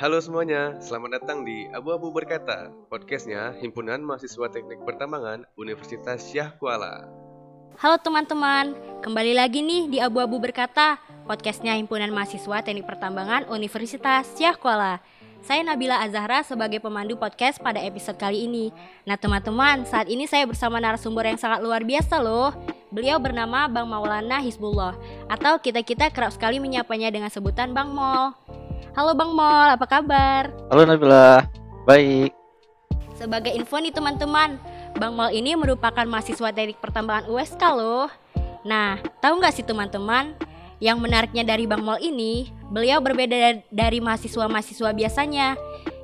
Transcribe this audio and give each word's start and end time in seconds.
Halo 0.00 0.16
semuanya, 0.16 0.80
selamat 0.80 1.20
datang 1.20 1.44
di 1.44 1.68
Abu-Abu 1.76 2.08
Berkata, 2.08 2.72
podcastnya 2.88 3.52
Himpunan 3.60 4.00
Mahasiswa 4.00 4.48
Teknik 4.48 4.80
Pertambangan 4.88 5.44
Universitas 5.60 6.24
Syah 6.24 6.56
Kuala. 6.56 7.04
Halo 7.76 8.00
teman-teman, 8.00 8.72
kembali 9.04 9.36
lagi 9.36 9.60
nih 9.60 9.92
di 9.92 10.00
Abu-Abu 10.00 10.40
Berkata, 10.40 10.96
podcastnya 11.28 11.76
Himpunan 11.76 12.16
Mahasiswa 12.16 12.64
Teknik 12.64 12.88
Pertambangan 12.88 13.52
Universitas 13.52 14.24
Syah 14.40 14.56
Kuala. 14.56 15.04
Saya 15.44 15.60
Nabila 15.68 16.00
Azahra 16.00 16.40
sebagai 16.48 16.80
pemandu 16.80 17.20
podcast 17.20 17.60
pada 17.60 17.84
episode 17.84 18.16
kali 18.16 18.48
ini. 18.48 18.72
Nah 19.04 19.20
teman-teman, 19.20 19.84
saat 19.84 20.08
ini 20.08 20.24
saya 20.24 20.48
bersama 20.48 20.80
narasumber 20.80 21.28
yang 21.28 21.36
sangat 21.36 21.60
luar 21.60 21.84
biasa 21.84 22.24
loh. 22.24 22.56
Beliau 22.88 23.20
bernama 23.20 23.68
Bang 23.68 23.84
Maulana 23.84 24.40
Hizbullah, 24.40 24.96
atau 25.28 25.60
kita-kita 25.60 26.08
kerap 26.08 26.32
sekali 26.32 26.56
menyapanya 26.56 27.12
dengan 27.12 27.28
sebutan 27.28 27.76
Bang 27.76 27.92
Mol. 27.92 28.32
Halo 28.96 29.12
Bang 29.14 29.32
Mol, 29.36 29.68
apa 29.72 29.86
kabar? 29.86 30.50
Halo 30.72 30.82
Nabila, 30.84 31.46
baik. 31.86 32.32
Sebagai 33.14 33.52
info 33.52 33.76
nih 33.76 33.92
teman-teman, 33.92 34.56
Bang 34.96 35.12
Mol 35.14 35.30
ini 35.30 35.52
merupakan 35.54 36.04
mahasiswa 36.08 36.50
teknik 36.50 36.80
pertambangan 36.80 37.28
USK 37.28 37.62
loh. 37.76 38.08
Nah, 38.64 39.00
tahu 39.20 39.40
nggak 39.40 39.54
sih 39.54 39.64
teman-teman? 39.64 40.32
Yang 40.80 40.98
menariknya 41.04 41.44
dari 41.44 41.68
Bang 41.68 41.84
Mol 41.84 42.00
ini, 42.00 42.48
beliau 42.72 43.04
berbeda 43.04 43.60
dari 43.68 44.00
mahasiswa-mahasiswa 44.00 44.96
biasanya, 44.96 45.52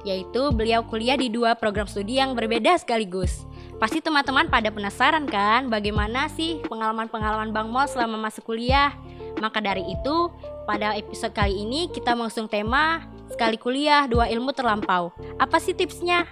yaitu 0.05 0.53
beliau 0.53 0.84
kuliah 0.84 1.17
di 1.17 1.33
dua 1.33 1.56
program 1.56 1.89
studi 1.89 2.20
yang 2.20 2.37
berbeda 2.37 2.77
sekaligus. 2.77 3.48
Pasti 3.77 4.01
teman-teman 4.01 4.48
pada 4.48 4.73
penasaran 4.73 5.29
kan 5.29 5.69
bagaimana 5.69 6.33
sih 6.33 6.65
pengalaman-pengalaman 6.65 7.53
Bang 7.53 7.69
Mol 7.69 7.84
selama 7.89 8.17
masuk 8.17 8.53
kuliah? 8.53 8.93
Maka 9.37 9.61
dari 9.61 9.84
itu, 9.84 10.33
pada 10.66 10.98
episode 10.98 11.33
kali 11.33 11.62
ini 11.62 11.87
kita 11.95 12.19
mengusung 12.19 12.51
tema 12.51 13.06
Sekali 13.27 13.59
kuliah, 13.59 14.06
dua 14.06 14.30
ilmu 14.30 14.55
terlampau. 14.55 15.11
Apa 15.39 15.59
sih 15.59 15.75
tipsnya? 15.75 16.27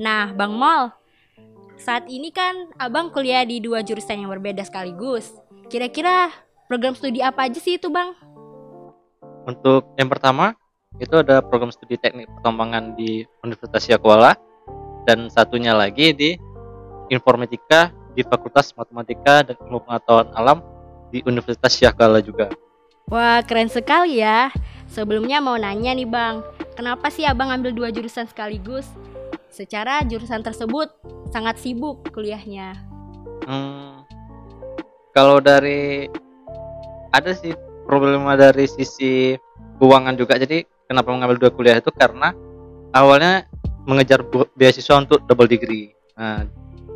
Nah, 0.00 0.32
Bang 0.32 0.56
Mol, 0.56 0.88
saat 1.76 2.08
ini 2.08 2.32
kan 2.32 2.72
Abang 2.80 3.12
kuliah 3.12 3.44
di 3.44 3.60
dua 3.60 3.84
jurusan 3.84 4.24
yang 4.24 4.32
berbeda 4.32 4.64
sekaligus. 4.64 5.36
Kira-kira 5.68 6.32
program 6.64 6.96
studi 6.96 7.20
apa 7.20 7.44
aja 7.44 7.60
sih 7.60 7.76
itu, 7.76 7.92
Bang? 7.92 8.16
Untuk 9.44 9.92
yang 10.00 10.08
pertama, 10.08 10.56
itu 10.96 11.12
ada 11.20 11.44
program 11.44 11.68
studi 11.68 12.00
teknik 12.00 12.26
pertambangan 12.40 12.96
di 12.96 13.28
Universitas 13.44 13.84
Kuala 14.00 14.32
dan 15.04 15.28
satunya 15.28 15.76
lagi 15.76 16.16
di 16.16 16.30
informatika 17.12 17.92
di 18.16 18.24
Fakultas 18.24 18.72
Matematika 18.74 19.44
dan 19.44 19.60
Ilmu 19.60 19.84
Pengetahuan 19.84 20.32
Alam 20.32 20.64
di 21.12 21.20
Universitas 21.28 21.76
Kuala 21.92 22.24
juga. 22.24 22.48
Wah, 23.10 23.42
keren 23.42 23.66
sekali 23.66 24.22
ya. 24.22 24.54
Sebelumnya 24.86 25.42
mau 25.42 25.58
nanya 25.58 25.90
nih 25.90 26.06
Bang, 26.06 26.46
kenapa 26.78 27.10
sih 27.10 27.26
Abang 27.26 27.50
ambil 27.50 27.74
dua 27.74 27.90
jurusan 27.90 28.30
sekaligus? 28.30 28.86
Secara 29.50 30.06
jurusan 30.06 30.46
tersebut 30.46 30.94
sangat 31.34 31.58
sibuk 31.58 32.06
kuliahnya. 32.14 32.78
Hmm, 33.50 34.06
kalau 35.10 35.42
dari 35.42 36.06
ada 37.10 37.34
sih 37.34 37.50
problema 37.82 38.38
dari 38.38 38.70
sisi 38.70 39.34
keuangan 39.82 40.14
juga. 40.14 40.38
Jadi 40.38 40.62
kenapa 40.86 41.10
mengambil 41.10 41.38
dua 41.38 41.50
kuliah 41.50 41.82
itu 41.82 41.90
karena 41.90 42.30
awalnya 42.94 43.46
mengejar 43.90 44.22
beasiswa 44.54 45.02
untuk 45.02 45.26
double 45.26 45.50
degree. 45.50 45.90
Nah, 46.14 46.46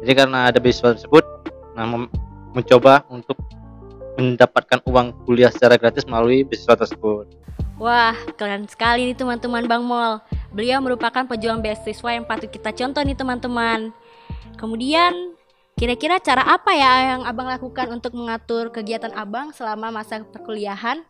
jadi 0.06 0.26
karena 0.26 0.50
ada 0.54 0.62
beasiswa 0.62 0.94
tersebut, 0.94 1.26
nah 1.74 1.90
mencoba 2.54 3.02
untuk 3.10 3.34
mendapatkan 4.14 4.80
uang 4.86 5.26
kuliah 5.26 5.50
secara 5.50 5.74
gratis 5.74 6.06
melalui 6.06 6.46
beasiswa 6.46 6.78
tersebut. 6.78 7.26
Wah, 7.74 8.14
keren 8.38 8.70
sekali 8.70 9.10
nih 9.10 9.18
teman-teman 9.18 9.66
Bang 9.66 9.82
Mol. 9.82 10.22
Beliau 10.54 10.78
merupakan 10.78 11.26
pejuang 11.26 11.58
beasiswa 11.58 12.10
yang 12.14 12.22
patut 12.22 12.46
kita 12.46 12.70
contoh 12.70 13.02
nih 13.02 13.18
teman-teman. 13.18 13.90
Kemudian, 14.54 15.34
kira-kira 15.74 16.22
cara 16.22 16.46
apa 16.46 16.70
ya 16.70 17.14
yang 17.14 17.22
Abang 17.26 17.50
lakukan 17.50 17.90
untuk 17.90 18.14
mengatur 18.14 18.70
kegiatan 18.70 19.10
Abang 19.10 19.50
selama 19.50 19.90
masa 19.90 20.22
perkuliahan? 20.22 21.02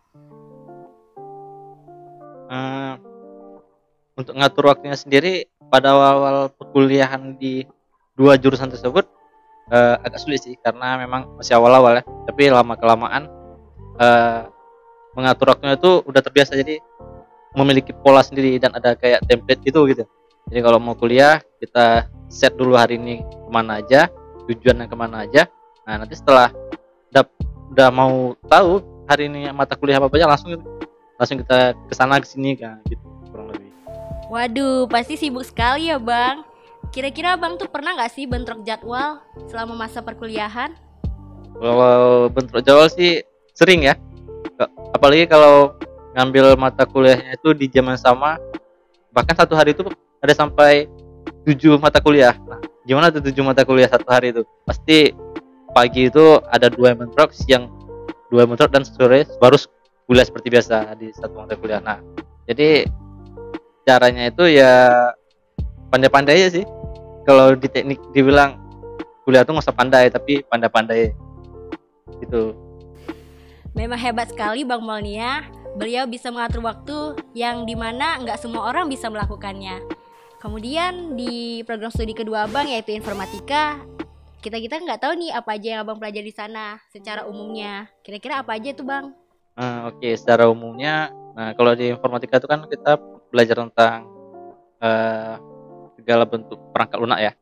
Uh, 2.48 2.96
untuk 4.16 4.32
mengatur 4.32 4.72
waktunya 4.72 4.96
sendiri 4.96 5.34
pada 5.68 5.92
awal 5.92 6.48
perkuliahan 6.48 7.36
di 7.36 7.68
dua 8.16 8.40
jurusan 8.40 8.72
tersebut 8.72 9.04
uh, 9.70 9.96
agak 10.02 10.20
sulit 10.20 10.40
sih 10.42 10.56
karena 10.60 10.98
memang 11.00 11.38
masih 11.38 11.56
awal-awal 11.56 12.00
ya. 12.00 12.02
Tapi 12.28 12.42
lama 12.50 12.74
kelamaan 12.76 13.30
uh, 14.00 14.48
mengatur 15.14 15.54
waktunya 15.54 15.78
itu 15.78 16.02
udah 16.04 16.20
terbiasa. 16.20 16.58
Jadi 16.58 16.80
memiliki 17.54 17.94
pola 17.94 18.20
sendiri 18.20 18.58
dan 18.58 18.74
ada 18.74 18.98
kayak 18.98 19.22
template 19.30 19.62
gitu 19.62 19.86
gitu. 19.86 20.04
Jadi 20.50 20.60
kalau 20.60 20.76
mau 20.82 20.98
kuliah 20.98 21.40
kita 21.62 22.10
set 22.28 22.52
dulu 22.58 22.76
hari 22.76 22.98
ini 23.00 23.22
ke 23.22 23.50
mana 23.50 23.80
aja 23.80 24.10
tujuan 24.50 24.84
yang 24.84 24.90
ke 24.90 24.96
mana 24.98 25.24
aja. 25.24 25.48
Nah 25.88 26.04
nanti 26.04 26.18
setelah 26.18 26.52
udah, 27.14 27.24
udah 27.72 27.88
mau 27.94 28.34
tahu 28.50 28.82
hari 29.08 29.30
ini 29.30 29.48
mata 29.54 29.78
kuliah 29.78 30.00
apa 30.00 30.10
aja 30.12 30.28
langsung 30.28 30.60
langsung 31.16 31.38
kita 31.40 31.72
ke 31.88 31.94
sana 31.94 32.18
ke 32.20 32.26
sini 32.26 32.58
kan 32.58 32.82
gitu 32.90 33.04
kurang 33.30 33.54
lebih. 33.54 33.70
Waduh 34.28 34.90
pasti 34.90 35.14
sibuk 35.14 35.46
sekali 35.46 35.88
ya 35.88 35.96
bang 35.96 36.42
Kira-kira 36.94 37.34
abang 37.34 37.58
tuh 37.58 37.66
pernah 37.66 37.98
nggak 37.98 38.12
sih 38.14 38.22
bentrok 38.22 38.62
jadwal 38.62 39.18
selama 39.50 39.74
masa 39.74 39.98
perkuliahan? 39.98 40.78
Kalau 41.58 42.30
bentrok 42.30 42.62
jadwal 42.62 42.86
sih 42.86 43.18
sering 43.50 43.82
ya. 43.82 43.98
Apalagi 44.94 45.26
kalau 45.26 45.74
ngambil 46.14 46.54
mata 46.54 46.86
kuliahnya 46.86 47.34
itu 47.34 47.50
di 47.50 47.66
zaman 47.66 47.98
sama, 47.98 48.38
bahkan 49.10 49.34
satu 49.34 49.58
hari 49.58 49.74
itu 49.74 49.82
ada 50.22 50.38
sampai 50.38 50.86
tujuh 51.42 51.82
mata 51.82 51.98
kuliah. 51.98 52.38
Nah, 52.46 52.62
gimana 52.86 53.10
tuh 53.10 53.26
tujuh 53.26 53.42
mata 53.42 53.66
kuliah 53.66 53.90
satu 53.90 54.06
hari 54.06 54.30
itu? 54.30 54.46
Pasti 54.62 55.10
pagi 55.74 56.06
itu 56.06 56.38
ada 56.46 56.70
dua 56.70 56.94
yang 56.94 57.10
bentrok, 57.10 57.34
siang 57.34 57.74
dua 58.30 58.46
yang 58.46 58.54
bentrok 58.54 58.70
dan 58.70 58.86
sore 58.86 59.26
baru 59.42 59.58
kuliah 60.06 60.30
seperti 60.30 60.46
biasa 60.46 60.94
di 60.94 61.10
satu 61.10 61.42
mata 61.42 61.58
kuliah. 61.58 61.82
Nah, 61.82 61.98
jadi 62.46 62.86
caranya 63.82 64.30
itu 64.30 64.46
ya 64.46 65.10
pandai-pandai 65.90 66.38
aja 66.38 66.62
sih 66.62 66.66
kalau 67.24 67.56
di 67.56 67.68
teknik 67.68 68.00
dibilang 68.12 68.60
kuliah 69.24 69.42
tuh 69.42 69.56
nggak 69.56 69.64
usah 69.64 69.76
pandai 69.76 70.12
tapi 70.12 70.44
pandai-pandai. 70.46 71.16
Gitu. 72.20 72.52
Memang 73.74 73.98
hebat 73.98 74.30
sekali 74.30 74.62
bang 74.62 74.80
Molnia. 74.84 75.48
Beliau 75.74 76.06
bisa 76.06 76.30
mengatur 76.30 76.62
waktu 76.62 77.18
yang 77.34 77.66
di 77.66 77.74
mana 77.74 78.22
nggak 78.22 78.38
semua 78.38 78.70
orang 78.70 78.86
bisa 78.86 79.10
melakukannya. 79.10 79.82
Kemudian 80.38 81.18
di 81.18 81.64
program 81.66 81.90
studi 81.90 82.14
kedua 82.14 82.46
abang 82.46 82.68
yaitu 82.68 82.94
informatika 82.94 83.80
kita 84.44 84.60
kita 84.60 84.76
nggak 84.76 85.00
tahu 85.00 85.16
nih 85.16 85.32
apa 85.32 85.56
aja 85.56 85.66
yang 85.72 85.80
abang 85.88 85.96
pelajari 85.96 86.28
di 86.28 86.36
sana 86.36 86.76
secara 86.92 87.24
umumnya. 87.24 87.88
Kira-kira 88.04 88.44
apa 88.44 88.54
aja 88.54 88.76
tuh 88.76 88.86
bang? 88.86 89.10
Uh, 89.54 89.88
oke 89.88 90.02
okay. 90.02 90.18
secara 90.18 90.50
umumnya 90.50 91.14
nah 91.34 91.54
kalau 91.54 91.74
di 91.74 91.90
informatika 91.90 92.38
itu 92.38 92.46
kan 92.50 92.66
kita 92.66 92.98
belajar 93.30 93.58
tentang 93.66 94.06
uh, 94.82 95.38
segala 96.04 96.28
bentuk 96.28 96.60
perangkat 96.76 97.00
lunak 97.00 97.18
ya. 97.24 97.32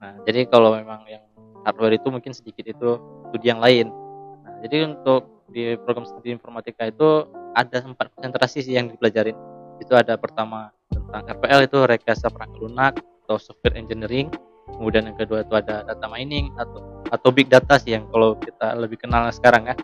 Nah, 0.00 0.16
jadi 0.24 0.48
kalau 0.48 0.72
memang 0.72 1.04
yang 1.04 1.20
hardware 1.68 2.00
itu 2.00 2.08
mungkin 2.08 2.32
sedikit 2.32 2.64
itu 2.64 2.96
studi 3.28 3.52
yang 3.52 3.60
lain. 3.60 3.92
Nah, 4.40 4.64
jadi 4.64 4.88
untuk 4.88 5.44
di 5.52 5.76
program 5.84 6.08
studi 6.08 6.32
informatika 6.32 6.88
itu 6.88 7.28
ada 7.52 7.84
empat 7.84 8.08
konsentrasi 8.16 8.64
sih 8.64 8.74
yang 8.80 8.88
dipelajarin. 8.88 9.36
Itu 9.76 9.92
ada 9.92 10.16
pertama 10.16 10.72
tentang 10.88 11.28
RPL 11.28 11.68
itu 11.68 11.78
rekayasa 11.84 12.32
perangkat 12.32 12.58
lunak 12.64 12.92
atau 13.28 13.36
software 13.36 13.76
engineering. 13.76 14.32
Kemudian 14.66 15.12
yang 15.12 15.16
kedua 15.20 15.44
itu 15.44 15.54
ada 15.54 15.84
data 15.84 16.06
mining 16.08 16.50
atau 16.56 17.04
atau 17.12 17.28
big 17.30 17.46
data 17.46 17.78
sih 17.78 17.94
yang 17.94 18.08
kalau 18.10 18.34
kita 18.40 18.72
lebih 18.74 18.96
kenal 18.96 19.28
sekarang 19.28 19.68
ya. 19.68 19.76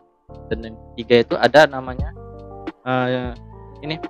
Dan 0.49 0.72
yang 0.72 0.76
ketiga 0.97 1.16
itu 1.28 1.34
ada 1.37 1.69
namanya 1.69 2.10
uh, 2.88 3.37
ini 3.84 4.00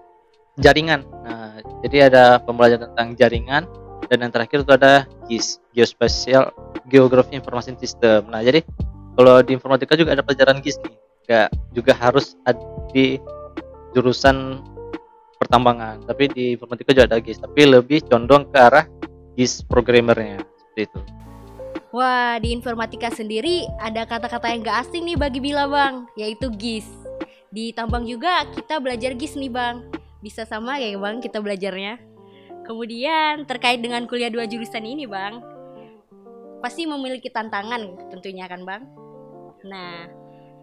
jaringan. 0.61 1.05
Nah, 1.25 1.61
jadi 1.85 2.13
ada 2.13 2.41
pembelajaran 2.43 2.93
tentang 2.93 3.09
jaringan, 3.17 3.63
dan 4.11 4.27
yang 4.27 4.33
terakhir 4.33 4.65
itu 4.65 4.73
ada 4.73 5.07
GIS 5.31 5.63
Geospatial 5.75 6.51
Geography 6.91 7.39
Information 7.39 7.79
System 7.79 8.31
nah 8.31 8.43
jadi 8.43 8.65
kalau 9.13 9.45
di 9.45 9.53
informatika 9.53 9.95
juga 9.95 10.17
ada 10.17 10.25
pelajaran 10.25 10.63
GIS 10.63 10.81
nih 10.83 10.97
Gak 11.23 11.55
juga 11.71 11.95
harus 11.95 12.35
di 12.91 13.15
jurusan 13.95 14.59
pertambangan 15.39 16.03
tapi 16.03 16.27
di 16.31 16.59
informatika 16.59 16.91
juga 16.91 17.15
ada 17.15 17.19
GIS 17.23 17.39
tapi 17.39 17.63
lebih 17.63 18.03
condong 18.11 18.51
ke 18.51 18.59
arah 18.59 18.87
GIS 19.39 19.63
programmernya 19.67 20.43
seperti 20.43 20.83
itu 20.91 21.01
Wah, 21.93 22.41
di 22.41 22.57
informatika 22.57 23.13
sendiri 23.13 23.69
ada 23.77 24.09
kata-kata 24.09 24.49
yang 24.49 24.65
gak 24.65 24.89
asing 24.89 25.05
nih 25.05 25.13
bagi 25.21 25.45
Bila 25.45 25.69
Bang, 25.69 26.09
yaitu 26.17 26.49
GIS. 26.49 26.89
Di 27.53 27.69
tambang 27.77 28.09
juga 28.09 28.49
kita 28.49 28.81
belajar 28.81 29.13
GIS 29.13 29.37
nih 29.37 29.53
Bang. 29.53 29.93
Bisa 30.25 30.49
sama 30.49 30.81
ya 30.81 30.97
Bang 30.97 31.21
kita 31.21 31.45
belajarnya? 31.45 32.12
Kemudian 32.63 33.43
terkait 33.45 33.83
dengan 33.83 34.07
kuliah 34.07 34.31
dua 34.31 34.47
jurusan 34.47 34.87
ini, 34.87 35.07
Bang, 35.11 35.43
pasti 36.63 36.87
memiliki 36.87 37.27
tantangan 37.29 38.11
tentunya 38.15 38.47
kan, 38.47 38.63
Bang. 38.63 38.87
Nah, 39.67 40.07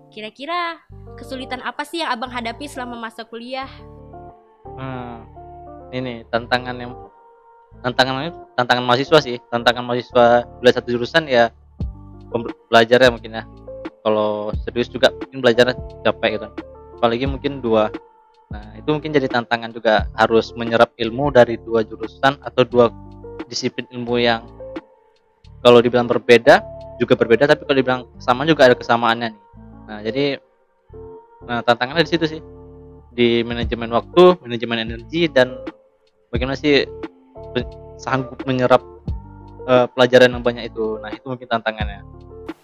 kira-kira 0.10 0.80
kesulitan 1.20 1.60
apa 1.62 1.84
sih 1.84 2.02
yang 2.02 2.12
Abang 2.16 2.32
hadapi 2.32 2.66
selama 2.66 2.96
masa 2.96 3.28
kuliah? 3.28 3.70
Hmm, 4.80 5.28
ini 5.92 6.24
tantangan 6.32 6.76
yang 6.80 6.92
tantangan 7.84 8.34
tantangan 8.60 8.84
mahasiswa 8.84 9.20
sih 9.24 9.38
tantangan 9.48 9.84
mahasiswa 9.86 10.44
belajar 10.60 10.84
satu 10.84 10.90
jurusan 10.96 11.30
ya 11.30 11.54
belajar 12.68 13.00
ya 13.00 13.10
mungkin 13.10 13.40
ya 13.40 13.44
kalau 14.04 14.52
serius 14.66 14.92
juga 14.92 15.14
mungkin 15.16 15.40
belajarnya 15.40 15.76
capek 16.04 16.40
gitu 16.40 16.48
apalagi 17.00 17.26
mungkin 17.30 17.64
dua 17.64 17.94
nah 18.50 18.74
itu 18.74 18.90
mungkin 18.90 19.14
jadi 19.14 19.30
tantangan 19.30 19.70
juga 19.70 20.10
harus 20.18 20.50
menyerap 20.58 20.94
ilmu 20.98 21.30
dari 21.30 21.62
dua 21.62 21.86
jurusan 21.86 22.42
atau 22.42 22.66
dua 22.66 22.90
disiplin 23.46 23.86
ilmu 23.94 24.18
yang 24.18 24.46
kalau 25.62 25.84
dibilang 25.84 26.08
berbeda 26.08 26.64
juga 27.00 27.16
berbeda 27.16 27.48
tapi 27.48 27.64
kalau 27.64 27.78
dibilang 27.80 28.02
sama 28.20 28.44
juga 28.44 28.68
ada 28.68 28.76
kesamaannya 28.76 29.32
nih. 29.32 29.42
Nah 29.88 30.00
jadi 30.04 30.26
nah 31.48 31.64
tantangannya 31.64 32.04
di 32.04 32.12
situ 32.12 32.26
sih. 32.28 32.42
Di 33.10 33.42
manajemen 33.44 33.90
waktu 33.92 34.38
manajemen 34.44 34.84
energi 34.86 35.28
dan 35.32 35.60
bagaimana 36.30 36.60
sih 36.60 36.86
sanggup 38.00 38.40
menyerap 38.48 38.84
uh, 39.66 39.88
pelajaran 39.92 40.36
yang 40.36 40.44
banyak 40.44 40.70
itu. 40.72 41.00
Nah 41.00 41.10
itu 41.12 41.26
mungkin 41.26 41.48
tantangannya 41.48 42.04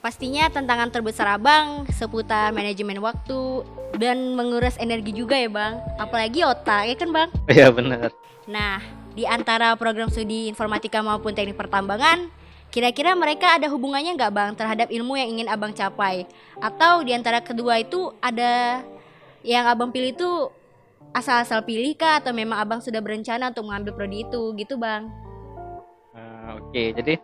Pastinya 0.05 0.45
tantangan 0.53 0.93
terbesar 0.93 1.25
Abang 1.33 1.89
seputar 1.89 2.53
manajemen 2.53 3.01
waktu 3.01 3.65
dan 3.97 4.37
menguras 4.37 4.77
energi 4.77 5.09
juga 5.09 5.33
ya 5.33 5.49
Bang. 5.49 5.81
Apalagi 5.97 6.45
otak, 6.45 6.85
ya 6.85 6.93
kan 6.93 7.09
Bang? 7.09 7.29
Iya 7.49 7.73
benar. 7.73 8.13
Nah, 8.45 8.85
di 9.17 9.25
antara 9.25 9.73
program 9.73 10.13
studi 10.13 10.45
informatika 10.45 11.01
maupun 11.01 11.33
teknik 11.33 11.57
pertambangan, 11.57 12.29
kira-kira 12.69 13.17
mereka 13.17 13.57
ada 13.57 13.65
hubungannya 13.65 14.13
nggak 14.13 14.29
Bang 14.29 14.53
terhadap 14.53 14.93
ilmu 14.93 15.17
yang 15.17 15.41
ingin 15.41 15.49
Abang 15.49 15.73
capai? 15.73 16.29
Atau 16.61 17.01
di 17.01 17.09
antara 17.09 17.41
kedua 17.41 17.81
itu 17.81 18.13
ada 18.21 18.85
yang 19.41 19.65
Abang 19.65 19.89
pilih 19.89 20.13
itu 20.13 20.29
asal-asal 21.17 21.65
pilih 21.65 21.97
kah 21.97 22.21
atau 22.21 22.29
memang 22.29 22.61
Abang 22.61 22.77
sudah 22.77 23.01
berencana 23.01 23.49
untuk 23.49 23.65
mengambil 23.65 23.97
prodi 23.97 24.21
itu 24.21 24.53
gitu 24.53 24.77
Bang? 24.77 25.09
Uh, 26.13 26.61
Oke, 26.61 26.69
okay. 26.69 26.87
jadi 26.93 27.17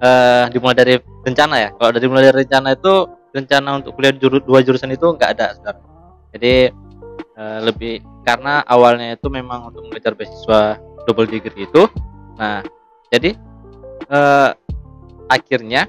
uh, 0.00 0.48
dimulai 0.50 0.74
dari 0.74 0.94
rencana 0.98 1.54
ya. 1.60 1.68
Kalau 1.76 1.90
dari 1.94 2.06
mulai 2.08 2.30
dari 2.30 2.42
rencana 2.46 2.74
itu 2.74 3.06
rencana 3.34 3.82
untuk 3.82 3.98
kuliah 3.98 4.14
juru, 4.14 4.38
dua 4.42 4.62
jurusan 4.62 4.94
itu 4.94 5.10
nggak 5.14 5.30
ada 5.34 5.58
sebenarnya 5.58 5.94
jadi 6.34 6.74
uh, 7.38 7.58
lebih 7.62 8.02
karena 8.26 8.66
awalnya 8.66 9.14
itu 9.14 9.30
memang 9.30 9.70
untuk 9.70 9.86
mengejar 9.86 10.18
beasiswa 10.18 10.82
double 11.06 11.30
degree 11.30 11.70
itu. 11.70 11.86
Nah 12.34 12.66
jadi 13.14 13.38
uh, 14.10 14.50
akhirnya 15.30 15.86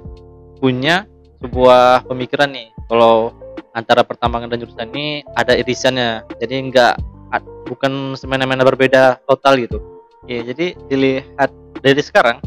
punya 0.61 1.09
sebuah 1.41 2.05
pemikiran 2.05 2.53
nih. 2.53 2.69
Kalau 2.85 3.33
antara 3.73 4.05
pertambangan 4.05 4.53
dan 4.53 4.61
jurusan 4.61 4.93
ini 4.93 5.25
ada 5.33 5.57
irisannya. 5.57 6.21
Jadi 6.37 6.55
nggak 6.69 6.93
bukan 7.65 8.13
semena-mena 8.13 8.61
berbeda 8.61 9.17
total 9.25 9.57
gitu. 9.57 9.81
Ya 10.29 10.45
jadi 10.45 10.77
dilihat 10.85 11.49
dari 11.81 12.01
sekarang 12.05 12.37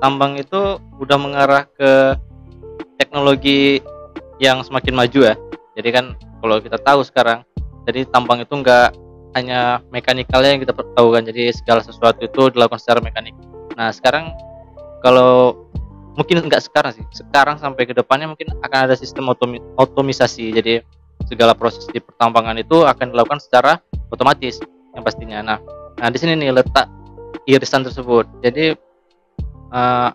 tambang 0.00 0.40
itu 0.40 0.80
udah 0.98 1.18
mengarah 1.20 1.68
ke 1.76 2.16
teknologi 2.96 3.84
yang 4.40 4.64
semakin 4.64 4.96
maju 4.96 5.20
ya. 5.32 5.34
Jadi 5.76 5.88
kan 5.92 6.16
kalau 6.40 6.56
kita 6.58 6.80
tahu 6.80 7.04
sekarang, 7.04 7.44
jadi 7.84 8.08
tambang 8.08 8.40
itu 8.40 8.52
enggak 8.56 8.96
hanya 9.36 9.84
mekanikalnya 9.94 10.56
yang 10.56 10.62
kita 10.64 10.74
tahu 10.74 11.14
kan, 11.14 11.22
jadi 11.22 11.54
segala 11.54 11.84
sesuatu 11.84 12.18
itu 12.24 12.50
dilakukan 12.50 12.80
secara 12.80 12.98
mekanik. 12.98 13.36
Nah 13.76 13.92
sekarang 13.94 14.32
kalau 15.04 15.54
mungkin 16.16 16.48
enggak 16.48 16.64
sekarang 16.64 16.96
sih, 16.96 17.04
sekarang 17.12 17.60
sampai 17.60 17.86
ke 17.86 17.94
depannya 17.94 18.32
mungkin 18.32 18.50
akan 18.64 18.90
ada 18.90 18.96
sistem 18.96 19.30
otomi 19.30 19.60
otomisasi. 19.78 20.50
Jadi 20.50 20.82
segala 21.28 21.52
proses 21.52 21.84
di 21.92 22.00
pertambangan 22.00 22.56
itu 22.58 22.82
akan 22.88 23.12
dilakukan 23.12 23.38
secara 23.38 23.78
otomatis 24.08 24.58
yang 24.96 25.04
pastinya. 25.04 25.38
Nah, 25.44 25.58
nah 26.00 26.08
di 26.08 26.18
sini 26.18 26.34
nih 26.34 26.50
letak 26.56 26.88
irisan 27.46 27.86
tersebut. 27.86 28.26
Jadi 28.42 28.74
uh, 29.70 30.10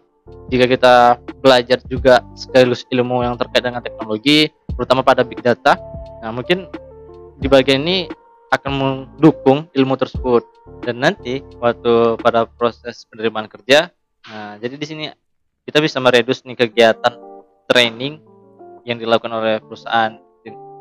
jika 0.49 0.65
kita 0.69 0.93
belajar 1.41 1.79
juga 1.85 2.21
sekaligus 2.33 2.85
ilmu 2.89 3.21
yang 3.25 3.37
terkait 3.37 3.61
dengan 3.61 3.81
teknologi, 3.81 4.49
terutama 4.73 5.01
pada 5.05 5.21
big 5.21 5.41
data, 5.41 5.77
nah 6.21 6.33
mungkin 6.33 6.69
di 7.37 7.47
bagian 7.49 7.81
ini 7.85 8.09
akan 8.53 8.71
mendukung 8.71 9.67
ilmu 9.73 9.95
tersebut. 9.97 10.43
Dan 10.81 11.01
nanti 11.01 11.41
waktu 11.61 12.17
pada 12.21 12.45
proses 12.49 13.05
penerimaan 13.09 13.49
kerja, 13.49 13.89
nah 14.25 14.57
jadi 14.57 14.75
di 14.77 14.85
sini 14.85 15.05
kita 15.65 15.81
bisa 15.81 15.97
meredus 15.97 16.45
nih 16.45 16.57
kegiatan 16.57 17.13
training 17.69 18.21
yang 18.85 19.01
dilakukan 19.01 19.33
oleh 19.33 19.57
perusahaan 19.61 20.13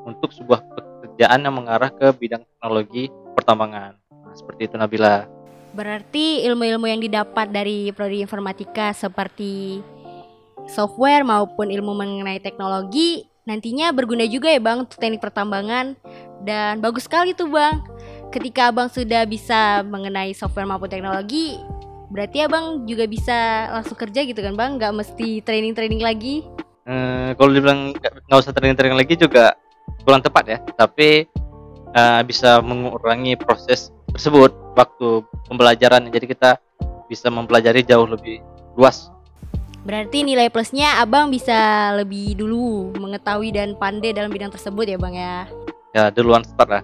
untuk 0.04 0.36
sebuah 0.36 0.60
pekerjaan 0.76 1.40
yang 1.40 1.56
mengarah 1.56 1.88
ke 1.88 2.12
bidang 2.12 2.44
teknologi 2.44 3.08
pertambangan. 3.32 3.96
Nah, 3.96 4.34
seperti 4.36 4.68
itu 4.68 4.76
Nabila. 4.76 5.33
Berarti 5.74 6.46
ilmu-ilmu 6.46 6.86
yang 6.86 7.02
didapat 7.02 7.50
dari 7.50 7.90
prodi 7.90 8.22
informatika 8.22 8.94
seperti 8.94 9.82
software 10.70 11.26
maupun 11.26 11.68
ilmu 11.68 11.92
mengenai 11.92 12.40
teknologi 12.40 13.26
nantinya 13.44 13.92
berguna 13.92 14.24
juga 14.24 14.48
ya 14.48 14.60
Bang 14.60 14.88
untuk 14.88 14.96
teknik 14.96 15.20
pertambangan 15.20 15.96
dan 16.44 16.80
bagus 16.80 17.04
sekali 17.04 17.36
tuh 17.36 17.48
Bang. 17.52 17.84
Ketika 18.32 18.74
Abang 18.74 18.90
sudah 18.90 19.22
bisa 19.28 19.86
mengenai 19.86 20.34
software 20.34 20.66
maupun 20.66 20.90
teknologi, 20.90 21.54
berarti 22.10 22.42
Abang 22.42 22.82
juga 22.82 23.06
bisa 23.06 23.70
langsung 23.70 23.94
kerja 23.94 24.26
gitu 24.26 24.40
kan 24.42 24.58
Bang, 24.58 24.80
nggak 24.80 24.90
mesti 24.90 25.38
training-training 25.44 26.02
lagi. 26.02 26.42
Hmm, 26.84 27.32
kalau 27.38 27.54
dibilang 27.54 27.94
nggak 27.94 28.40
usah 28.40 28.50
training-training 28.50 28.98
lagi 28.98 29.14
juga 29.14 29.54
kurang 30.02 30.24
tepat 30.24 30.44
ya, 30.50 30.58
tapi 30.74 31.30
uh, 31.94 32.20
bisa 32.26 32.60
mengurangi 32.60 33.38
proses 33.38 33.94
tersebut 34.12 34.52
waktu 34.74 35.22
pembelajaran 35.48 36.10
jadi 36.10 36.26
kita 36.26 36.50
bisa 37.08 37.30
mempelajari 37.30 37.86
jauh 37.86 38.06
lebih 38.06 38.42
luas 38.74 39.14
Berarti 39.84 40.24
nilai 40.24 40.48
plusnya 40.48 40.96
abang 40.96 41.28
bisa 41.28 41.92
lebih 41.92 42.40
dulu 42.40 42.96
mengetahui 42.96 43.52
dan 43.52 43.76
pandai 43.76 44.16
dalam 44.16 44.32
bidang 44.32 44.48
tersebut 44.48 44.88
ya 44.88 44.96
bang 44.96 45.12
ya? 45.12 45.36
Ya 45.92 46.04
duluan 46.08 46.40
start 46.40 46.72
lah. 46.72 46.82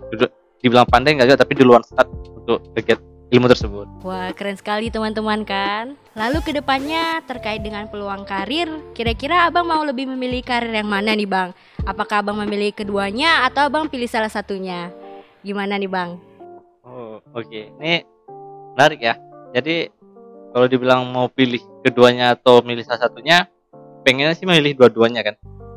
Dibilang 0.61 0.85
pandai 0.85 1.17
nggak 1.17 1.33
juga 1.33 1.41
tapi 1.41 1.57
duluan 1.57 1.81
start 1.81 2.13
untuk 2.37 2.61
target 2.77 3.01
ilmu 3.33 3.49
tersebut. 3.49 3.89
Wah 4.05 4.29
keren 4.37 4.61
sekali 4.61 4.93
teman-teman 4.93 5.49
kan. 5.49 5.97
Lalu 6.13 6.45
ke 6.45 6.53
depannya 6.53 7.25
terkait 7.25 7.65
dengan 7.65 7.89
peluang 7.89 8.29
karir, 8.29 8.69
kira-kira 8.93 9.49
abang 9.49 9.65
mau 9.65 9.81
lebih 9.81 10.05
memilih 10.05 10.45
karir 10.45 10.69
yang 10.69 10.93
mana 10.93 11.17
nih 11.17 11.25
bang? 11.25 11.57
Apakah 11.89 12.21
abang 12.21 12.37
memilih 12.37 12.77
keduanya 12.77 13.49
atau 13.49 13.65
abang 13.65 13.89
pilih 13.89 14.13
salah 14.13 14.29
satunya? 14.29 14.93
Gimana 15.41 15.81
nih 15.81 15.89
bang? 15.89 16.21
Oh, 16.85 17.21
oke. 17.33 17.49
Okay. 17.49 17.73
Ini 17.81 18.05
menarik 18.77 19.01
ya. 19.01 19.17
Jadi 19.57 19.89
kalau 20.53 20.67
dibilang 20.69 21.07
mau 21.09 21.31
pilih 21.33 21.63
keduanya 21.81 22.37
atau 22.37 22.61
milih 22.61 22.85
salah 22.85 23.09
satunya, 23.09 23.49
pengennya 24.05 24.37
sih 24.37 24.45
milih 24.45 24.77
dua-duanya 24.77 25.25
kan. 25.25 25.37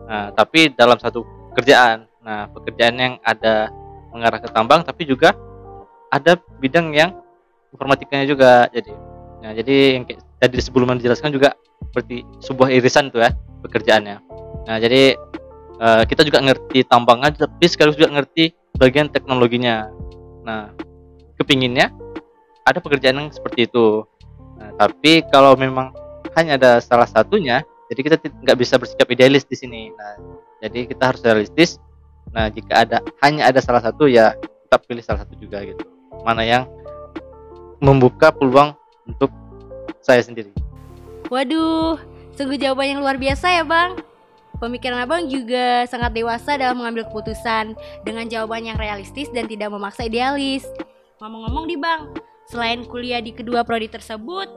Nah, 0.10 0.26
tapi 0.36 0.74
dalam 0.76 1.00
satu 1.00 1.24
pekerjaan. 1.54 2.10
Nah, 2.24 2.48
pekerjaan 2.52 2.96
yang 3.00 3.14
ada 3.24 3.72
mengarah 4.12 4.40
ke 4.40 4.48
tambang 4.52 4.86
tapi 4.86 5.04
juga 5.10 5.36
ada 6.12 6.38
bidang 6.60 6.92
yang 6.92 7.12
informatikanya 7.72 8.26
juga. 8.28 8.68
Jadi 8.72 8.92
nah, 9.44 9.52
jadi 9.56 9.76
yang 10.00 10.04
tadi 10.40 10.58
sebelumnya 10.60 11.00
dijelaskan 11.00 11.32
juga 11.32 11.56
seperti 11.92 12.24
sebuah 12.44 12.70
irisan 12.74 13.12
tuh 13.12 13.24
ya 13.24 13.32
pekerjaannya. 13.64 14.16
Nah, 14.68 14.78
jadi 14.80 15.16
uh, 15.80 16.04
kita 16.08 16.24
juga 16.28 16.40
ngerti 16.44 16.84
tambangan 16.88 17.36
tapi 17.36 17.66
sekaligus 17.68 18.00
juga 18.00 18.20
ngerti 18.20 18.63
bagian 18.78 19.10
teknologinya. 19.10 19.90
Nah, 20.44 20.74
kepinginnya 21.40 21.94
ada 22.64 22.80
pekerjaan 22.80 23.20
yang 23.20 23.30
seperti 23.30 23.68
itu. 23.70 24.04
Nah, 24.60 24.70
tapi 24.80 25.26
kalau 25.30 25.54
memang 25.58 25.92
hanya 26.34 26.58
ada 26.58 26.72
salah 26.82 27.06
satunya 27.06 27.62
jadi 27.94 28.00
kita 28.10 28.16
nggak 28.42 28.58
bisa 28.58 28.82
bersikap 28.82 29.08
idealis 29.14 29.46
di 29.46 29.54
sini. 29.54 29.94
Nah 29.94 30.18
jadi 30.66 30.90
kita 30.90 31.14
harus 31.14 31.22
realistis. 31.22 31.78
Nah 32.34 32.50
jika 32.50 32.88
ada 32.88 32.98
hanya 33.22 33.54
ada 33.54 33.62
salah 33.62 33.86
satu 33.86 34.10
ya 34.10 34.34
kita 34.40 34.82
pilih 34.82 35.04
salah 35.06 35.22
satu 35.22 35.38
juga 35.38 35.62
gitu. 35.62 35.86
Mana 36.26 36.42
yang 36.42 36.66
membuka 37.84 38.34
peluang 38.34 38.74
untuk 39.06 39.30
saya 40.02 40.26
sendiri. 40.26 40.50
Waduh 41.30 42.02
sungguh 42.34 42.58
jawaban 42.58 42.98
yang 42.98 43.02
luar 43.06 43.22
biasa 43.22 43.62
ya 43.62 43.64
bang 43.68 43.94
Pemikiran 44.64 45.04
abang 45.04 45.28
juga 45.28 45.84
sangat 45.92 46.16
dewasa 46.16 46.56
dalam 46.56 46.80
mengambil 46.80 47.04
keputusan 47.12 47.76
dengan 48.08 48.24
jawaban 48.32 48.64
yang 48.64 48.80
realistis 48.80 49.28
dan 49.36 49.44
tidak 49.44 49.68
memaksa 49.68 50.08
idealis. 50.08 50.64
Ngomong-ngomong 51.20 51.68
di 51.68 51.76
Bang, 51.76 52.16
selain 52.48 52.88
kuliah 52.88 53.20
di 53.20 53.36
kedua 53.36 53.68
prodi 53.68 53.92
tersebut, 53.92 54.48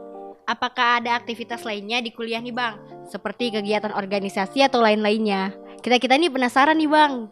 apakah 0.47 1.03
ada 1.03 1.19
aktivitas 1.19 1.67
lainnya 1.67 1.99
di 1.99 2.15
kuliah 2.15 2.39
nih 2.39 2.55
Bang? 2.55 2.79
Seperti 3.11 3.51
kegiatan 3.51 3.91
organisasi 3.91 4.63
atau 4.63 4.79
lain-lainnya. 4.79 5.51
Kita-kita 5.83 6.15
ini 6.15 6.31
penasaran 6.31 6.79
nih 6.79 6.87
Bang. 6.87 7.27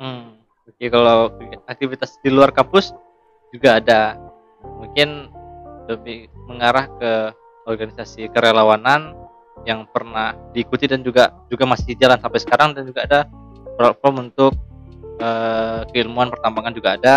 Hmm, 0.00 0.40
oke 0.64 0.84
kalau 0.88 1.36
aktivitas 1.68 2.16
di 2.24 2.32
luar 2.32 2.48
kampus 2.48 2.96
juga 3.52 3.76
ada. 3.76 4.16
Mungkin 4.64 5.28
lebih 5.84 6.32
mengarah 6.48 6.88
ke 6.96 7.12
organisasi 7.68 8.32
kerelawanan 8.32 9.28
yang 9.68 9.84
pernah 9.90 10.32
diikuti 10.56 10.88
dan 10.88 11.04
juga 11.04 11.32
juga 11.52 11.68
masih 11.68 11.96
jalan 12.00 12.16
sampai 12.16 12.40
sekarang 12.40 12.72
dan 12.72 12.88
juga 12.88 13.04
ada 13.04 13.20
platform 13.76 14.32
untuk 14.32 14.56
uh, 15.20 15.84
keilmuan 15.92 16.32
pertambangan 16.32 16.72
juga 16.72 16.96
ada 16.96 17.14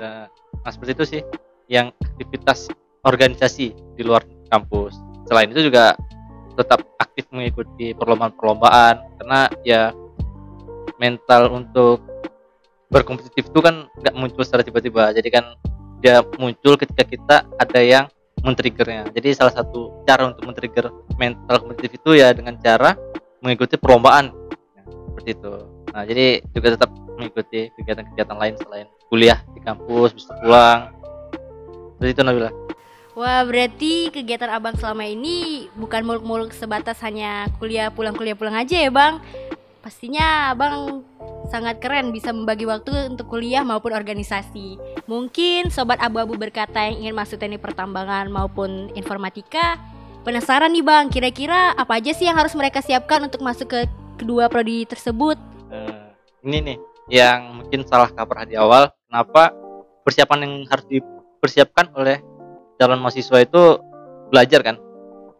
uh, 0.00 0.26
Nah 0.64 0.70
seperti 0.72 0.92
itu 0.96 1.04
sih 1.04 1.20
yang 1.68 1.92
aktivitas 2.00 2.72
organisasi 3.04 3.76
di 3.94 4.02
luar 4.02 4.24
kampus. 4.48 4.96
Selain 5.28 5.52
itu 5.52 5.68
juga 5.68 5.92
tetap 6.56 6.80
aktif 6.96 7.28
mengikuti 7.28 7.92
perlombaan-perlombaan 7.92 9.20
karena 9.20 9.40
ya 9.60 9.92
mental 10.96 11.52
untuk 11.52 12.00
berkompetitif 12.88 13.52
itu 13.52 13.60
kan 13.60 13.92
nggak 14.00 14.16
muncul 14.16 14.40
secara 14.40 14.64
tiba-tiba. 14.64 15.12
Jadi 15.12 15.28
kan 15.28 15.44
dia 16.00 16.24
muncul 16.40 16.80
ketika 16.80 17.04
kita 17.04 17.36
ada 17.60 17.80
yang 17.80 18.04
men-triggernya. 18.44 19.10
Jadi 19.16 19.28
salah 19.32 19.56
satu 19.56 20.04
cara 20.04 20.30
untuk 20.30 20.44
men-trigger 20.44 20.92
mental 21.16 21.56
kompetitif 21.64 21.96
itu 21.96 22.20
ya 22.20 22.30
dengan 22.36 22.60
cara 22.60 22.94
mengikuti 23.40 23.80
perlombaan. 23.80 24.30
Nah, 24.76 24.84
seperti 24.84 25.30
itu. 25.34 25.52
Nah, 25.90 26.02
jadi 26.04 26.44
juga 26.52 26.68
tetap 26.76 26.90
mengikuti 27.16 27.72
kegiatan-kegiatan 27.80 28.36
lain 28.36 28.54
selain 28.60 28.86
kuliah 29.08 29.40
di 29.56 29.60
kampus, 29.64 30.12
bisa 30.12 30.36
pulang. 30.42 30.92
Seperti 31.96 32.10
itu 32.12 32.22
Nabila. 32.22 32.50
Wah, 33.14 33.46
berarti 33.46 34.10
kegiatan 34.10 34.50
Abang 34.50 34.74
selama 34.74 35.06
ini 35.06 35.70
bukan 35.78 36.02
muluk-muluk 36.02 36.50
sebatas 36.50 36.98
hanya 37.06 37.46
kuliah 37.62 37.86
pulang 37.94 38.18
kuliah 38.18 38.34
pulang 38.34 38.58
aja 38.58 38.74
ya, 38.74 38.90
Bang. 38.90 39.22
Pastinya 39.86 40.50
Abang 40.50 41.06
sangat 41.50 41.80
keren 41.80 42.12
bisa 42.12 42.32
membagi 42.32 42.64
waktu 42.64 43.12
untuk 43.12 43.28
kuliah 43.28 43.64
maupun 43.64 43.92
organisasi. 43.92 44.76
Mungkin 45.08 45.68
sobat 45.68 46.00
abu-abu 46.00 46.36
berkata 46.36 46.84
yang 46.88 47.04
ingin 47.04 47.14
masuk 47.14 47.40
teknik 47.40 47.60
pertambangan 47.60 48.28
maupun 48.28 48.92
informatika 48.96 49.76
penasaran 50.24 50.72
nih 50.72 50.84
Bang, 50.84 51.12
kira-kira 51.12 51.76
apa 51.76 52.00
aja 52.00 52.16
sih 52.16 52.24
yang 52.24 52.40
harus 52.40 52.56
mereka 52.56 52.80
siapkan 52.80 53.20
untuk 53.20 53.44
masuk 53.44 53.68
ke 53.68 53.80
kedua 54.16 54.48
prodi 54.48 54.88
tersebut? 54.88 55.36
Uh, 55.68 56.10
ini 56.40 56.72
nih 56.72 56.78
yang 57.12 57.60
mungkin 57.60 57.84
salah 57.84 58.08
kaprah 58.08 58.48
di 58.48 58.56
awal, 58.56 58.88
kenapa 59.08 59.52
persiapan 60.04 60.38
yang 60.48 60.54
harus 60.72 60.86
dipersiapkan 60.88 61.92
oleh 61.96 62.20
calon 62.80 63.00
mahasiswa 63.00 63.38
itu 63.44 63.62
belajar 64.28 64.60
kan 64.66 64.76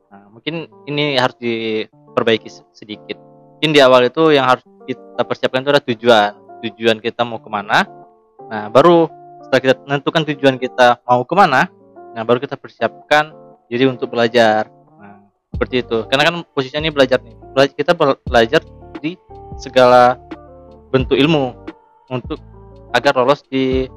nah, 0.09 0.27
mungkin 0.31 0.71
ini 0.87 1.19
harus 1.19 1.37
diperbaiki 1.41 2.49
sedikit 2.73 3.19
mungkin 3.65 3.81
di 3.81 3.81
awal 3.81 4.13
itu 4.13 4.29
yang 4.29 4.45
harus 4.45 4.61
kita 4.85 5.25
persiapkan 5.25 5.65
itu 5.65 5.73
adalah 5.73 5.87
tujuan. 5.89 6.31
Tujuan 6.69 6.97
kita 7.01 7.25
mau 7.25 7.41
ke 7.41 7.49
mana? 7.49 7.89
Nah 8.53 8.69
baru 8.69 9.09
setelah 9.41 9.61
kita 9.65 9.75
tentukan 9.89 10.23
tujuan 10.29 10.61
kita 10.61 11.01
mau 11.09 11.25
ke 11.25 11.33
mana 11.33 11.73
nah 12.13 12.23
baru 12.29 12.45
kita 12.45 12.61
persiapkan 12.61 13.33
diri 13.73 13.89
untuk 13.89 14.13
belajar. 14.13 14.69
Nah 15.01 15.33
seperti 15.49 15.81
itu. 15.81 16.05
Karena 16.13 16.29
kan 16.29 16.45
posisinya 16.53 16.85
ini 16.85 16.93
belajar 16.93 17.25
nih. 17.25 17.33
Kita 17.73 17.97
belajar 17.97 18.61
di 19.01 19.17
segala 19.57 20.21
bentuk 20.93 21.17
ilmu 21.17 21.57
untuk 22.13 22.37
agar 22.93 23.17
lolos 23.17 23.49
di 23.49 23.89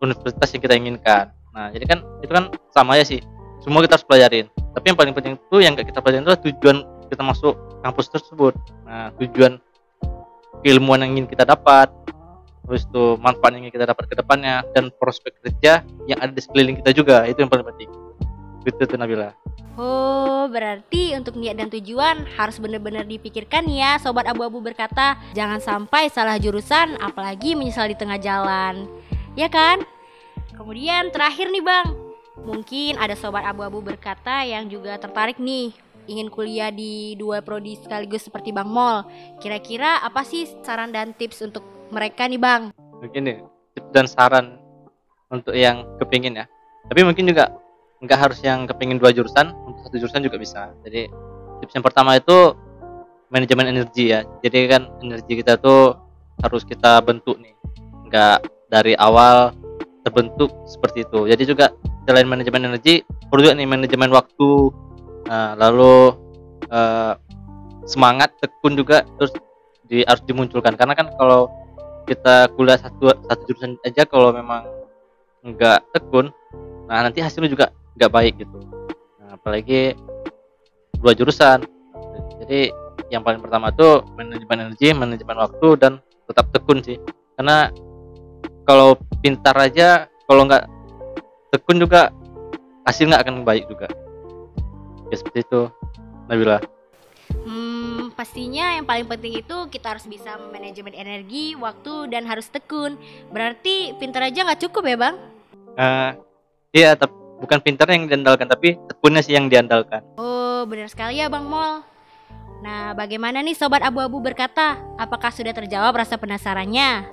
universitas 0.00 0.48
yang 0.48 0.62
kita 0.64 0.74
inginkan. 0.80 1.28
Nah, 1.52 1.68
jadi 1.76 1.84
kan 1.92 2.00
itu 2.24 2.32
kan 2.32 2.48
sama 2.72 2.96
ya 2.96 3.04
sih. 3.04 3.20
Semua 3.60 3.84
kita 3.84 4.00
harus 4.00 4.08
pelajarin. 4.08 4.48
Tapi 4.72 4.84
yang 4.88 4.96
paling 4.96 5.12
penting 5.12 5.36
itu 5.36 5.56
yang 5.60 5.76
kita 5.76 6.00
pelajarin 6.00 6.24
itu 6.24 6.50
tujuan 6.50 6.82
kita 7.14 7.22
masuk 7.22 7.54
kampus 7.80 8.10
tersebut. 8.10 8.54
Nah, 8.82 9.14
tujuan 9.22 9.62
keilmuan 10.66 11.00
yang 11.06 11.14
ingin 11.14 11.30
kita 11.30 11.46
dapat, 11.46 11.88
terus 12.66 12.84
itu 12.88 13.14
manfaat 13.22 13.54
yang 13.54 13.68
ingin 13.68 13.74
kita 13.78 13.86
dapat 13.86 14.04
ke 14.10 14.14
depannya 14.18 14.66
dan 14.74 14.90
prospek 14.98 15.38
kerja 15.44 15.86
yang 16.10 16.18
ada 16.18 16.32
di 16.34 16.42
sekeliling 16.42 16.82
kita 16.82 16.90
juga 16.90 17.22
itu 17.30 17.38
yang 17.38 17.52
paling 17.52 17.64
penting. 17.70 17.90
Gitu 18.64 18.80
tuh 18.82 18.98
Nabila. 18.98 19.30
Oh, 19.74 20.46
berarti 20.48 21.18
untuk 21.18 21.36
niat 21.36 21.58
dan 21.58 21.68
tujuan 21.68 22.24
harus 22.38 22.62
benar-benar 22.62 23.04
dipikirkan 23.04 23.66
ya, 23.66 23.98
sobat 23.98 24.24
abu-abu 24.30 24.62
berkata. 24.62 25.18
Jangan 25.34 25.58
sampai 25.58 26.08
salah 26.08 26.38
jurusan, 26.38 26.94
apalagi 27.02 27.58
menyesal 27.58 27.90
di 27.90 27.96
tengah 27.98 28.16
jalan. 28.16 28.86
Ya 29.34 29.50
kan? 29.50 29.82
Kemudian 30.54 31.10
terakhir 31.10 31.50
nih 31.50 31.60
Bang, 31.60 31.98
mungkin 32.40 32.96
ada 33.02 33.18
sobat 33.18 33.42
abu-abu 33.42 33.82
berkata 33.82 34.46
yang 34.46 34.70
juga 34.70 34.94
tertarik 34.96 35.42
nih 35.42 35.74
ingin 36.06 36.28
kuliah 36.28 36.68
di 36.68 37.14
dua 37.16 37.40
prodi 37.40 37.76
sekaligus 37.78 38.26
seperti 38.26 38.50
Bang 38.50 38.70
Mol. 38.70 39.04
Kira-kira 39.40 40.02
apa 40.02 40.22
sih 40.22 40.48
saran 40.62 40.92
dan 40.92 41.12
tips 41.16 41.44
untuk 41.44 41.64
mereka 41.90 42.26
nih 42.28 42.40
Bang? 42.40 42.72
Nih 43.00 43.42
tips 43.76 43.90
dan 43.92 44.06
saran 44.08 44.46
untuk 45.32 45.56
yang 45.56 45.84
kepingin 45.98 46.40
ya. 46.40 46.46
Tapi 46.88 47.00
mungkin 47.04 47.28
juga 47.28 47.52
nggak 48.04 48.18
harus 48.20 48.38
yang 48.44 48.68
kepingin 48.68 49.00
dua 49.00 49.10
jurusan, 49.14 49.56
untuk 49.64 49.88
satu 49.88 49.96
jurusan 49.96 50.22
juga 50.24 50.36
bisa. 50.36 50.72
Jadi 50.84 51.08
tips 51.64 51.72
yang 51.76 51.84
pertama 51.84 52.16
itu 52.20 52.52
manajemen 53.32 53.72
energi 53.72 54.12
ya. 54.12 54.22
Jadi 54.44 54.58
kan 54.68 54.88
energi 55.00 55.40
kita 55.40 55.56
tuh 55.56 55.96
harus 56.44 56.62
kita 56.62 57.00
bentuk 57.00 57.40
nih. 57.40 57.56
Nggak 58.10 58.44
dari 58.68 58.98
awal 58.98 59.54
terbentuk 60.04 60.52
seperti 60.68 61.08
itu 61.08 61.24
jadi 61.24 61.42
juga 61.48 61.66
selain 62.04 62.28
manajemen 62.28 62.68
energi 62.68 63.00
perlu 63.32 63.48
juga 63.48 63.56
nih 63.56 63.64
manajemen 63.64 64.12
waktu 64.12 64.48
nah, 65.28 65.52
lalu 65.58 66.14
uh, 66.68 67.14
semangat 67.84 68.32
tekun 68.40 68.76
juga 68.76 69.04
terus 69.20 69.32
di, 69.88 70.04
harus 70.04 70.24
dimunculkan. 70.24 70.76
Karena 70.76 70.96
kan 70.96 71.12
kalau 71.16 71.48
kita 72.04 72.52
kuliah 72.56 72.76
satu 72.76 73.12
satu 73.28 73.42
jurusan 73.48 73.80
aja 73.84 74.04
kalau 74.04 74.28
memang 74.32 74.68
nggak 75.44 75.80
tekun 75.92 76.28
nah 76.84 77.00
nanti 77.00 77.24
hasilnya 77.24 77.48
juga 77.48 77.66
nggak 77.96 78.12
baik 78.12 78.34
gitu. 78.44 78.58
Nah, 79.20 79.40
apalagi 79.40 79.96
dua 81.00 81.12
jurusan. 81.16 81.64
Jadi 82.44 82.68
yang 83.08 83.24
paling 83.24 83.40
pertama 83.40 83.72
itu 83.72 84.04
manajemen 84.16 84.68
energi 84.68 84.88
manajemen 84.92 85.36
waktu 85.40 85.68
dan 85.80 85.92
tetap 86.28 86.48
tekun 86.52 86.84
sih. 86.84 87.00
Karena 87.40 87.72
kalau 88.68 88.96
pintar 89.24 89.56
aja 89.56 90.08
kalau 90.28 90.44
nggak 90.48 90.64
tekun 91.52 91.80
juga 91.80 92.12
hasil 92.84 93.08
nggak 93.08 93.22
akan 93.24 93.44
baik 93.48 93.64
juga 93.68 93.88
ya 95.14 95.18
seperti 95.22 95.46
itu 95.46 95.70
Nabila 96.26 96.58
Hmm, 97.44 98.12
pastinya 98.12 98.76
yang 98.76 98.84
paling 98.84 99.08
penting 99.08 99.40
itu 99.40 99.56
kita 99.72 99.96
harus 99.96 100.04
bisa 100.04 100.36
manajemen 100.52 100.92
energi, 100.92 101.56
waktu, 101.56 102.12
dan 102.12 102.28
harus 102.28 102.48
tekun. 102.52 103.00
Berarti 103.32 103.96
pintar 103.96 104.28
aja 104.28 104.44
nggak 104.44 104.60
cukup 104.68 104.84
ya 104.88 104.96
bang? 104.96 105.16
Uh, 105.74 106.10
iya, 106.72 106.90
tapi 106.96 107.12
bukan 107.40 107.58
pintar 107.64 107.88
yang 107.92 108.08
diandalkan, 108.08 108.48
tapi 108.48 108.76
tekunnya 108.88 109.20
sih 109.24 109.36
yang 109.36 109.48
diandalkan. 109.48 110.04
Oh, 110.16 110.68
benar 110.68 110.88
sekali 110.88 111.20
ya 111.20 111.28
bang 111.32 111.44
Mol. 111.44 111.84
Nah, 112.64 112.96
bagaimana 112.96 113.44
nih 113.44 113.56
sobat 113.56 113.84
abu-abu 113.84 114.24
berkata? 114.24 114.80
Apakah 114.96 115.28
sudah 115.28 115.52
terjawab 115.52 115.92
rasa 116.00 116.16
penasarannya? 116.16 117.12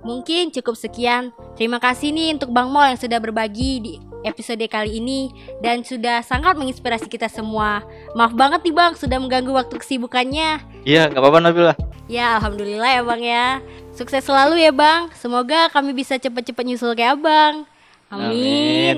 Mungkin 0.00 0.48
cukup 0.48 0.80
sekian. 0.80 1.28
Terima 1.60 1.76
kasih 1.76 2.08
nih 2.08 2.40
untuk 2.40 2.48
Bang 2.48 2.72
Mol 2.72 2.88
yang 2.88 2.96
sudah 2.96 3.20
berbagi 3.20 3.72
di 3.84 3.94
episode 4.26 4.62
kali 4.68 5.00
ini 5.00 5.32
dan 5.64 5.84
sudah 5.84 6.20
sangat 6.24 6.56
menginspirasi 6.56 7.08
kita 7.08 7.28
semua. 7.28 7.84
Maaf 8.12 8.36
banget 8.36 8.64
nih 8.66 8.74
Bang 8.74 8.92
sudah 8.96 9.16
mengganggu 9.16 9.52
waktu 9.52 9.76
kesibukannya. 9.80 10.60
Iya, 10.84 11.08
nggak 11.08 11.20
apa-apa 11.20 11.38
Nabila. 11.40 11.74
Ya, 12.10 12.36
alhamdulillah 12.36 12.90
ya 12.90 13.02
Bang 13.06 13.22
ya. 13.22 13.62
Sukses 13.94 14.24
selalu 14.24 14.60
ya 14.60 14.72
Bang. 14.74 15.08
Semoga 15.16 15.70
kami 15.70 15.94
bisa 15.94 16.18
cepat-cepat 16.18 16.64
nyusul 16.66 16.92
kayak 16.92 17.20
Abang. 17.20 17.68
Amin. 18.10 18.32
Amin. 18.34 18.96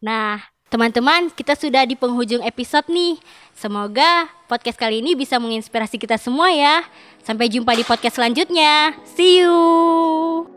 Nah, 0.00 0.40
Teman-teman, 0.66 1.30
kita 1.30 1.54
sudah 1.54 1.86
di 1.86 1.94
penghujung 1.94 2.42
episode 2.42 2.90
nih. 2.90 3.22
Semoga 3.54 4.26
podcast 4.50 4.74
kali 4.74 4.98
ini 4.98 5.14
bisa 5.14 5.38
menginspirasi 5.38 5.94
kita 5.94 6.18
semua 6.18 6.50
ya. 6.50 6.82
Sampai 7.22 7.46
jumpa 7.46 7.70
di 7.78 7.86
podcast 7.86 8.18
selanjutnya. 8.18 8.98
See 9.06 9.46
you. 9.46 10.55